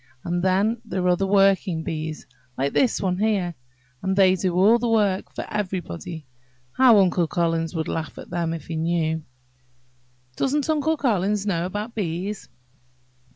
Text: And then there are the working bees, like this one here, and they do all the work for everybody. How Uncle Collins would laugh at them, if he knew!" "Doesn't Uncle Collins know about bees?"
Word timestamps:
And 0.23 0.41
then 0.41 0.81
there 0.83 1.07
are 1.07 1.15
the 1.15 1.27
working 1.27 1.83
bees, 1.83 2.25
like 2.57 2.73
this 2.73 2.99
one 3.03 3.19
here, 3.19 3.53
and 4.01 4.15
they 4.15 4.33
do 4.33 4.55
all 4.55 4.79
the 4.79 4.89
work 4.89 5.31
for 5.35 5.45
everybody. 5.47 6.25
How 6.71 6.97
Uncle 6.97 7.27
Collins 7.27 7.75
would 7.75 7.87
laugh 7.87 8.17
at 8.17 8.31
them, 8.31 8.51
if 8.51 8.65
he 8.65 8.75
knew!" 8.75 9.21
"Doesn't 10.35 10.71
Uncle 10.71 10.97
Collins 10.97 11.45
know 11.45 11.67
about 11.67 11.93
bees?" 11.93 12.49